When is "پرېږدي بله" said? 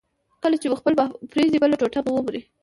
1.33-1.79